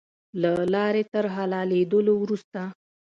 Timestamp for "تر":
1.13-1.25